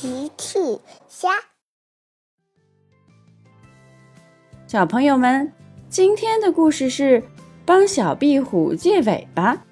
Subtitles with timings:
[0.00, 0.58] 奇趣
[1.10, 1.28] 虾，
[4.66, 5.52] 小朋友们，
[5.90, 7.22] 今天的故事是
[7.66, 9.62] 帮小壁虎借尾巴。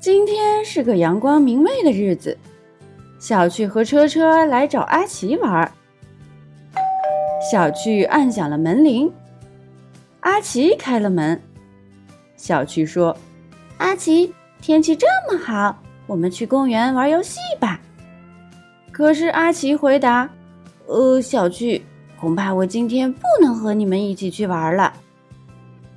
[0.00, 2.38] 今天是个阳光明媚的日子，
[3.18, 5.70] 小趣和车车来找阿奇玩。
[7.52, 9.12] 小趣按响了门铃，
[10.20, 11.38] 阿奇开了门。
[12.34, 13.14] 小趣说
[13.76, 17.73] ：“阿奇，天气这么好，我们去公园玩游戏吧。”
[18.94, 20.30] 可是阿奇回答
[20.86, 21.84] ：“呃，小趣，
[22.16, 24.92] 恐怕我今天不能和你们一起去玩了。”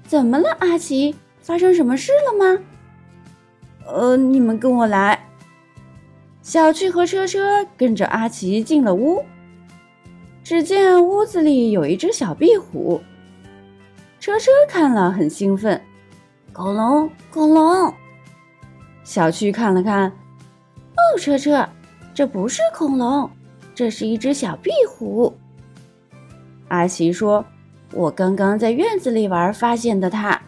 [0.04, 1.14] 怎么了，阿奇？
[1.40, 2.60] 发生什么事了吗？
[3.86, 5.24] 呃，你们跟我来。
[6.42, 9.24] 小趣和车车跟着阿奇进了屋。
[10.44, 13.00] 只见屋子里有一只小壁虎。
[14.20, 15.80] 车车看了很兴奋
[16.52, 17.94] ：“恐龙，恐龙！”
[19.06, 20.10] 小趣看了看
[20.98, 21.64] ：“哦，车车。”
[22.18, 23.30] 这不是恐龙，
[23.76, 25.32] 这是一只小壁虎。
[26.68, 27.46] 阿奇说
[27.94, 30.42] ：“我刚刚在院子里玩，发现的它。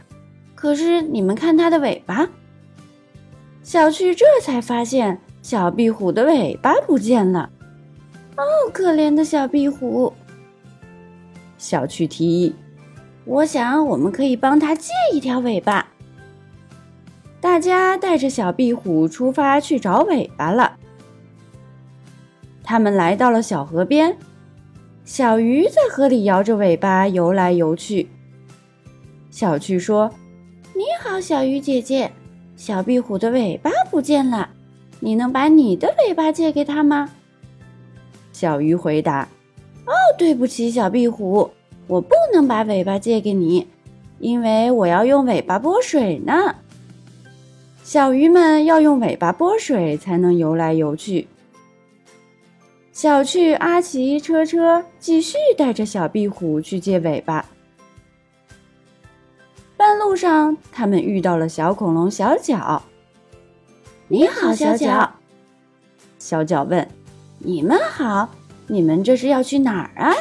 [0.55, 2.27] 可是你们看它的尾巴。”
[3.61, 7.51] 小趣这才发现小壁虎的尾巴不见了。
[8.35, 10.11] 哦，可怜的小壁虎！
[11.59, 12.55] 小趣提议
[13.25, 15.85] ：“我想我们可以帮它借一条尾巴。”
[17.39, 20.75] 大家带着小壁虎出发去找尾巴了。
[22.69, 24.15] 他们来到了小河边，
[25.03, 28.07] 小鱼在河里摇着尾巴游来游去。
[29.31, 30.13] 小趣说
[30.77, 32.11] ：“你好，小鱼姐姐，
[32.55, 34.47] 小壁虎的尾巴不见了，
[34.99, 37.09] 你能把你的尾巴借给他吗？”
[38.31, 39.27] 小鱼回答
[39.87, 41.49] ：“哦，对不起，小壁虎，
[41.87, 43.65] 我不能把尾巴借给你，
[44.19, 46.55] 因为我要用尾巴拨水呢。
[47.83, 51.27] 小鱼们要用尾巴拨水才能游来游去。”
[53.01, 57.45] 小趣、阿奇、车车继续带着小壁虎去借尾巴。
[59.77, 62.83] 半路上，他们遇到了小恐龙小脚。
[64.09, 65.09] 你好，小脚。
[66.17, 66.85] 小脚问
[67.39, 68.27] ：“你们好，
[68.67, 70.13] 你们这是要去哪儿啊？”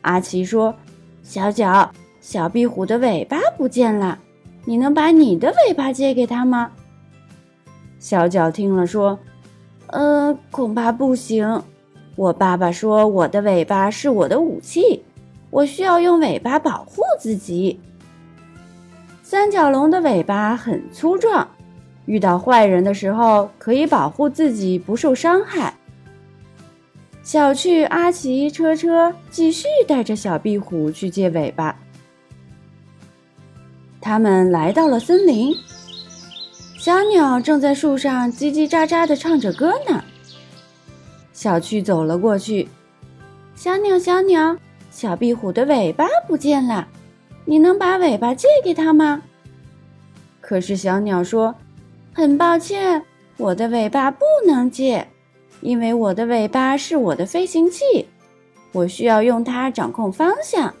[0.00, 0.74] 阿奇说
[1.22, 4.18] ：“小脚，小壁虎的尾巴不见了，
[4.64, 6.72] 你能把你的尾巴借给他吗？”
[8.00, 9.18] 小脚听了说。
[9.94, 11.62] 嗯，恐怕不行。
[12.16, 15.04] 我爸爸说，我的尾巴是我的武器，
[15.50, 17.78] 我需要用尾巴保护自己。
[19.22, 21.46] 三角龙的尾巴很粗壮，
[22.06, 25.72] 遇到坏人的时候可以保护自己不受伤害。
[27.22, 31.78] 小趣、阿奇、车车继续带着小壁虎去借尾巴。
[34.00, 35.54] 他们来到了森林。
[36.84, 40.04] 小鸟正在树上叽叽喳喳地唱着歌呢。
[41.32, 42.68] 小趣走了过去，
[43.54, 44.54] 小鸟，小鸟，
[44.90, 46.86] 小壁虎的尾巴不见了，
[47.46, 49.22] 你能把尾巴借给他吗？
[50.42, 51.54] 可是小鸟说
[52.12, 53.02] ：“很抱歉，
[53.38, 55.08] 我的尾巴不能借，
[55.62, 58.06] 因为我的尾巴是我的飞行器，
[58.72, 60.74] 我需要用它掌控方向。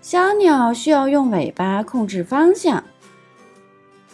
[0.00, 2.84] 小鸟需要用尾巴控制方向。”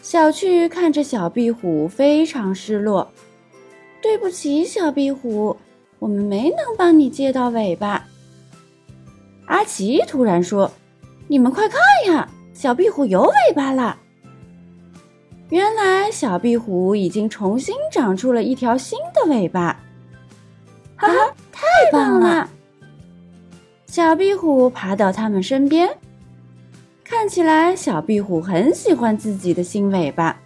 [0.08, 3.10] 小趣看着小壁虎，非常失落。
[4.00, 5.56] 对不起，小壁虎，
[5.98, 8.06] 我们没能帮你借到尾巴。
[9.46, 10.70] 阿奇突然说
[11.26, 13.98] ：“你们快看呀，小壁虎有尾巴了！”
[15.50, 19.76] 原来小壁虎已经重新长出了一条新的尾巴。
[20.94, 22.48] 哈哈，太棒了！
[23.88, 25.98] 小壁虎爬到他们身边。
[27.08, 30.36] 看起来小壁虎很喜欢自己的新尾巴。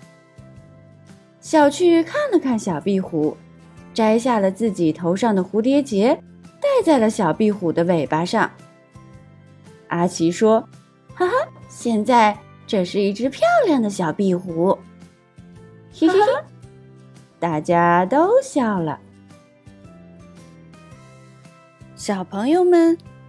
[1.40, 3.34] 小趣看了看小壁虎，
[3.94, 6.14] 摘下了自己头上的蝴蝶结，
[6.60, 8.50] 戴在了小壁虎的尾巴上。
[9.88, 10.60] 阿奇说
[11.16, 11.32] ：“哈哈，
[11.70, 14.78] 现在这是一只漂亮的小壁虎。
[15.98, 16.26] ”嘿嘿嘿，
[17.38, 19.00] 大家都笑了。
[21.96, 22.98] 小朋友们。